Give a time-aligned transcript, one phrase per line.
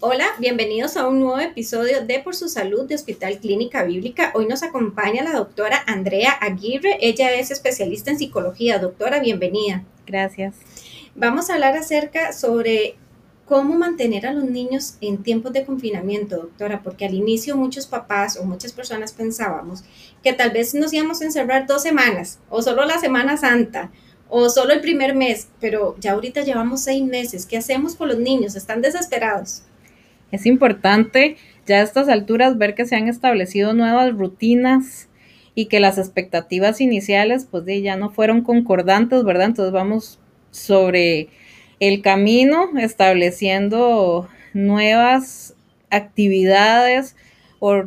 [0.00, 4.30] Hola, bienvenidos a un nuevo episodio de Por su Salud de Hospital Clínica Bíblica.
[4.32, 6.98] Hoy nos acompaña la doctora Andrea Aguirre.
[7.00, 8.78] Ella es especialista en psicología.
[8.78, 9.82] Doctora, bienvenida.
[10.06, 10.54] Gracias.
[11.16, 12.94] Vamos a hablar acerca sobre
[13.44, 18.36] cómo mantener a los niños en tiempos de confinamiento, doctora, porque al inicio muchos papás
[18.36, 19.82] o muchas personas pensábamos
[20.22, 23.90] que tal vez nos íbamos a encerrar dos semanas o solo la Semana Santa
[24.28, 27.46] o solo el primer mes, pero ya ahorita llevamos seis meses.
[27.46, 28.54] ¿Qué hacemos con los niños?
[28.54, 29.64] Están desesperados.
[30.30, 35.08] Es importante ya a estas alturas ver que se han establecido nuevas rutinas
[35.54, 39.46] y que las expectativas iniciales pues ya no fueron concordantes, ¿verdad?
[39.46, 40.20] Entonces vamos
[40.50, 41.28] sobre
[41.80, 45.54] el camino estableciendo nuevas
[45.90, 47.16] actividades
[47.60, 47.82] o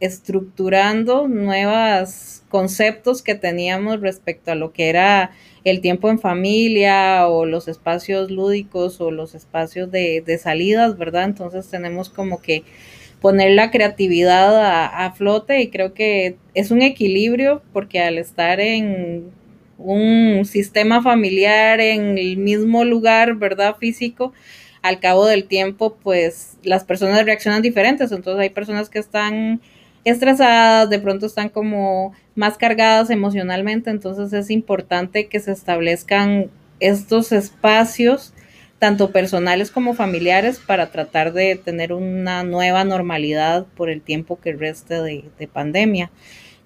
[0.00, 5.32] reestructurando nuevos conceptos que teníamos respecto a lo que era
[5.64, 11.24] el tiempo en familia o los espacios lúdicos o los espacios de, salidas, ¿verdad?
[11.24, 12.62] Entonces tenemos como que
[13.20, 14.54] poner la creatividad
[15.02, 19.30] a, flote y creo que es un equilibrio porque al estar en
[19.78, 23.76] un sistema familiar en el mismo lugar, ¿verdad?
[23.76, 24.34] Físico,
[24.82, 28.12] al cabo del tiempo, pues las personas reaccionan diferentes.
[28.12, 29.62] Entonces hay personas que están
[30.04, 37.32] estresadas, de pronto están como más cargadas emocionalmente, entonces es importante que se establezcan estos
[37.32, 38.34] espacios,
[38.78, 44.52] tanto personales como familiares, para tratar de tener una nueva normalidad por el tiempo que
[44.52, 46.10] reste de, de pandemia.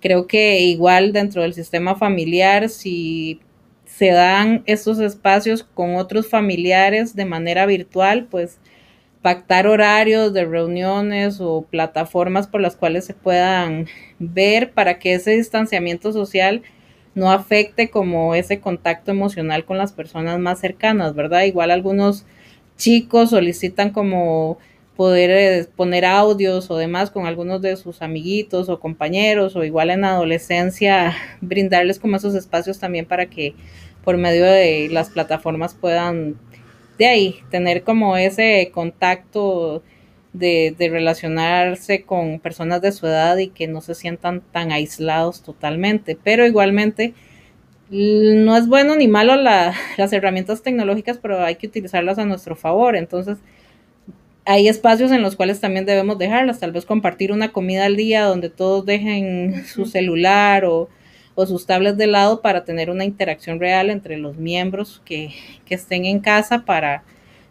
[0.00, 3.40] Creo que igual dentro del sistema familiar, si
[3.86, 8.58] se dan estos espacios con otros familiares de manera virtual, pues
[9.22, 13.86] pactar horarios de reuniones o plataformas por las cuales se puedan
[14.18, 16.62] ver para que ese distanciamiento social
[17.14, 21.44] no afecte como ese contacto emocional con las personas más cercanas, ¿verdad?
[21.44, 22.26] Igual algunos
[22.76, 24.58] chicos solicitan como
[24.96, 29.90] poder eh, poner audios o demás con algunos de sus amiguitos o compañeros o igual
[29.90, 33.54] en adolescencia brindarles como esos espacios también para que
[34.04, 36.36] por medio de las plataformas puedan
[36.98, 39.82] de ahí, tener como ese contacto
[40.32, 46.16] de, relacionarse con personas de su edad y que no se sientan tan aislados totalmente.
[46.22, 47.14] Pero igualmente,
[47.90, 52.96] no es bueno ni malo las herramientas tecnológicas, pero hay que utilizarlas a nuestro favor.
[52.96, 53.38] Entonces,
[54.44, 58.24] hay espacios en los cuales también debemos dejarlas, tal vez compartir una comida al día
[58.24, 60.88] donde todos dejen su celular o
[61.36, 65.30] o sus tablets de lado para tener una interacción real entre los miembros que,
[65.68, 67.04] estén en casa para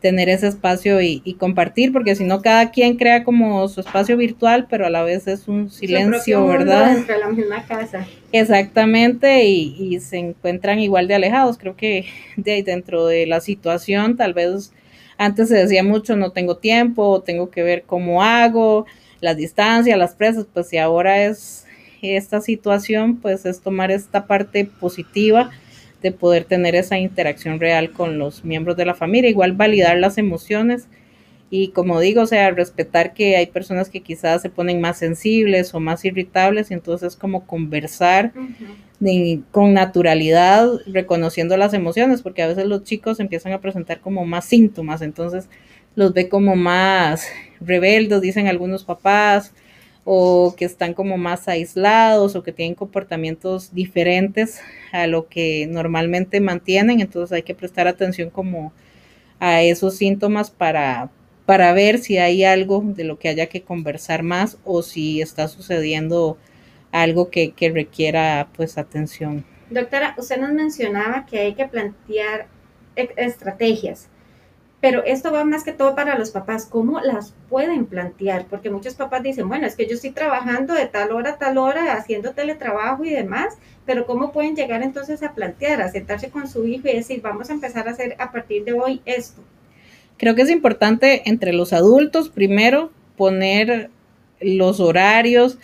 [0.00, 4.66] tener ese espacio y, compartir, porque si no cada quien crea como su espacio virtual,
[4.68, 6.94] pero a la vez es un silencio, ¿verdad?
[6.94, 8.06] Dentro de la misma casa.
[8.32, 11.56] Exactamente, y, y, se encuentran igual de alejados.
[11.56, 12.06] Creo que
[12.36, 14.72] de ahí dentro de la situación, tal vez
[15.18, 18.86] antes se decía mucho, no tengo tiempo, tengo que ver cómo hago,
[19.20, 21.67] las distancias, las presas, pues si ahora es
[22.02, 25.50] esta situación, pues es tomar esta parte positiva
[26.02, 30.16] de poder tener esa interacción real con los miembros de la familia, igual validar las
[30.16, 30.88] emociones
[31.50, 35.74] y como digo, o sea, respetar que hay personas que quizás se ponen más sensibles
[35.74, 38.32] o más irritables y entonces como conversar
[39.50, 44.44] con naturalidad, reconociendo las emociones, porque a veces los chicos empiezan a presentar como más
[44.44, 45.48] síntomas, entonces
[45.94, 47.26] los ve como más
[47.60, 49.54] rebeldes, dicen algunos papás,
[50.10, 54.58] o que están como más aislados o que tienen comportamientos diferentes
[54.90, 58.72] a lo que normalmente mantienen, entonces hay que prestar atención como
[59.38, 61.10] a esos síntomas para,
[61.44, 65.46] para ver si hay algo de lo que haya que conversar más o si está
[65.46, 66.38] sucediendo
[66.90, 69.44] algo que, que requiera pues atención.
[69.68, 72.46] Doctora, usted nos mencionaba que hay que plantear
[72.96, 74.08] e-, estrategias
[74.80, 78.46] pero esto va más que todo para los papás, ¿cómo las pueden plantear?
[78.48, 81.58] Porque muchos papás dicen, bueno, es que yo estoy trabajando de tal hora a tal
[81.58, 86.48] hora, haciendo teletrabajo y demás, pero ¿cómo pueden llegar entonces a plantear, a sentarse con
[86.48, 89.42] su hijo y decir, vamos a empezar a hacer a partir de hoy esto?
[90.16, 93.90] Creo que es importante entre los adultos primero poner
[94.40, 95.58] los horarios,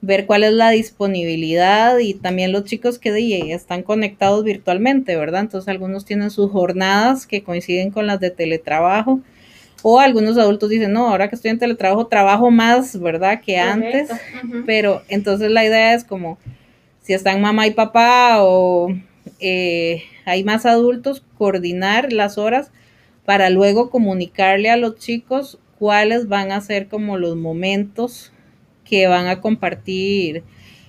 [0.00, 5.42] ver cuál es la disponibilidad y también los chicos que están conectados virtualmente, ¿verdad?
[5.42, 9.20] Entonces algunos tienen sus jornadas que coinciden con las de teletrabajo
[9.82, 13.40] o algunos adultos dicen, no, ahora que estoy en teletrabajo trabajo más, ¿verdad?
[13.40, 14.08] Que antes,
[14.66, 16.38] pero entonces la idea es como
[17.02, 18.94] si están mamá y papá o
[19.40, 22.70] eh, hay más adultos, coordinar las horas
[23.24, 28.32] para luego comunicarle a los chicos cuáles van a ser como los momentos
[28.88, 30.42] que van a compartir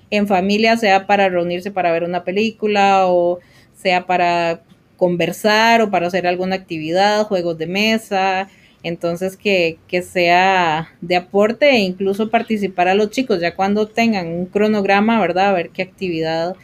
[0.09, 3.39] en familia, sea para reunirse para ver una película o
[3.73, 4.61] sea para
[4.99, 8.49] conversar o para hacer alguna actividad, juegos de mesa,
[8.81, 14.27] Entonces, que, que, sea de aporte e incluso participar a los chicos, ya cuando tengan
[14.27, 15.49] un cronograma, ¿verdad?
[15.49, 16.55] A ver qué actividad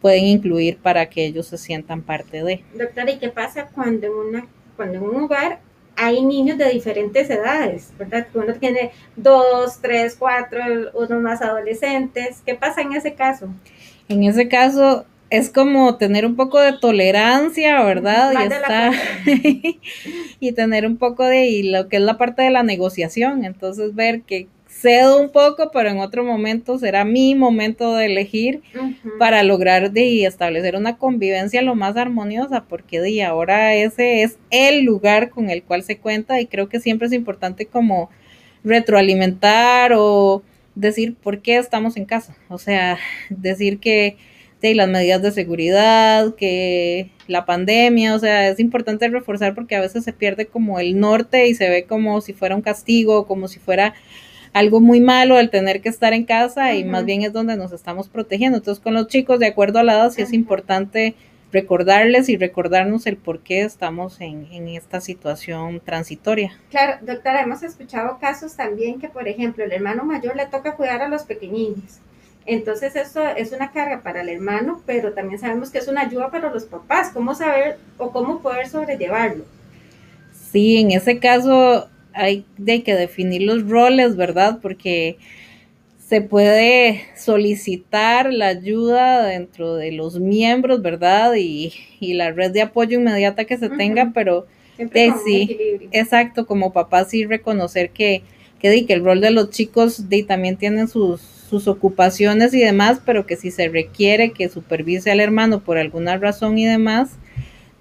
[0.00, 2.62] pueden incluir para que ellos se sientan parte de.
[2.78, 5.60] Doctora, ¿y qué pasa cuando una, cuando en un hogar
[5.96, 8.26] hay niños de diferentes edades, ¿verdad?
[8.34, 10.60] Uno tiene dos, tres, cuatro,
[10.94, 12.42] unos más adolescentes.
[12.44, 13.48] ¿Qué pasa en ese caso?
[14.08, 18.32] En ese caso es como tener un poco de tolerancia, ¿verdad?
[18.32, 18.92] y estar
[20.40, 23.44] y tener un poco de lo que es la parte de la negociación.
[23.44, 24.48] Entonces ver que
[24.84, 28.62] cedo un poco, pero en otro momento será mi momento de elegir
[29.18, 34.84] para lograr de establecer una convivencia lo más armoniosa, porque de ahora ese es el
[34.84, 38.10] lugar con el cual se cuenta y creo que siempre es importante como
[38.62, 40.42] retroalimentar o
[40.74, 42.98] decir por qué estamos en casa, o sea,
[43.30, 44.16] decir que
[44.60, 49.80] de las medidas de seguridad, que la pandemia, o sea, es importante reforzar porque a
[49.80, 53.48] veces se pierde como el norte y se ve como si fuera un castigo, como
[53.48, 53.94] si fuera
[54.54, 57.72] algo muy malo el tener que estar en casa y más bien es donde nos
[57.72, 58.58] estamos protegiendo.
[58.58, 61.14] Entonces, con los chicos, de acuerdo a la edad, sí es importante
[61.52, 66.56] recordarles y recordarnos el por qué estamos en, en, esta situación transitoria.
[66.70, 71.02] Claro, doctora, hemos escuchado casos también que, por ejemplo, el hermano mayor le toca cuidar
[71.02, 71.98] a los pequeñinos.
[72.46, 76.30] Entonces, eso es una carga para el hermano, pero también sabemos que es una ayuda
[76.30, 77.10] para los papás.
[77.12, 79.44] ¿Cómo saber o cómo poder sobrellevarlo?
[80.52, 84.58] Sí, en ese caso hay de que definir los roles, ¿verdad?
[84.62, 85.18] Porque
[85.98, 91.34] se puede solicitar la ayuda dentro de los miembros, ¿verdad?
[91.36, 94.46] Y, la red de apoyo inmediata que se tenga, pero
[94.76, 98.22] de, sí, exacto, como papá sí reconocer que,
[98.58, 103.00] que, que el rol de los chicos de, también tienen sus, sus ocupaciones y demás,
[103.04, 107.16] pero que si se requiere que supervise al hermano por alguna razón y demás,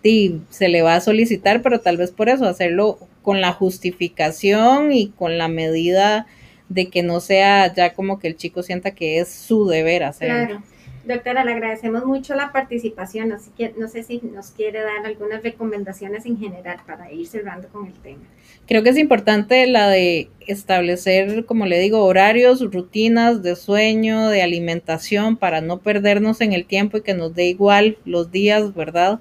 [0.04, 4.92] y se le va a solicitar, pero tal vez por eso hacerlo con la justificación
[4.92, 6.28] y con la medida
[6.70, 10.48] de que no sea ya como que el chico sienta que es su deber hacerlo.
[10.48, 10.73] Claro.
[11.06, 15.44] Doctora, le agradecemos mucho la participación, así que no sé si nos quiere dar algunas
[15.44, 18.24] recomendaciones en general para ir cerrando con el tema.
[18.68, 24.42] Creo que es importante la de establecer, como le digo, horarios, rutinas de sueño, de
[24.42, 29.20] alimentación, para no perdernos en el tiempo y que nos dé igual los días, ¿verdad?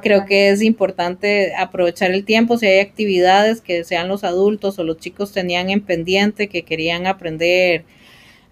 [0.00, 4.84] Creo que es importante aprovechar el tiempo si hay actividades que sean los adultos o
[4.84, 7.84] los chicos tenían en pendiente, que querían aprender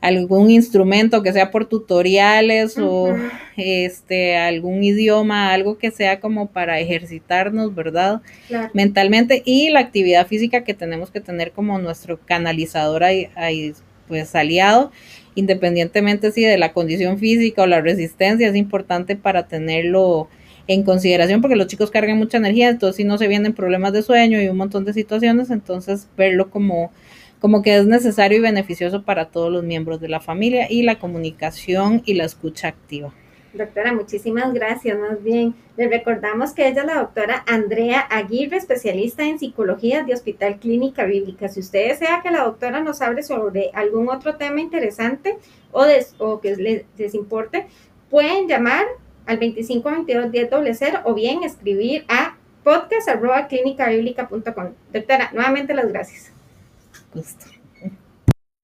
[0.00, 3.14] algún instrumento que sea por tutoriales o
[3.56, 8.20] este algún idioma, algo que sea como para ejercitarnos, ¿verdad?
[8.74, 13.72] Mentalmente y la actividad física que tenemos que tener como nuestro canalizador ahí,
[14.06, 14.92] pues aliado,
[15.34, 20.28] independientemente si de la condición física o la resistencia, es importante para tenerlo
[20.68, 24.02] en consideración porque los chicos cargan mucha energía, entonces si no se vienen problemas de
[24.02, 26.92] sueño y un montón de situaciones, entonces verlo como
[27.46, 30.98] como que es necesario y beneficioso para todos los miembros de la familia y la
[30.98, 33.14] comunicación y la escucha activa.
[33.54, 34.98] Doctora, muchísimas gracias.
[34.98, 40.14] Más bien, le recordamos que ella es la doctora Andrea Aguirre, especialista en psicología de
[40.14, 41.46] Hospital Clínica Bíblica.
[41.46, 45.38] Si usted desea que la doctora nos hable sobre algún otro tema interesante
[45.70, 47.68] o, que les, les, importe,
[48.10, 48.86] pueden llamar
[49.24, 54.72] al 2522-1000 o bien escribir a podcast.clinicabiblica.com.
[54.92, 56.35] Doctora, nuevamente las gracias.
[57.16, 57.55] Август.